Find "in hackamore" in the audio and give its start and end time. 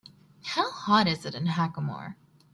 1.35-2.15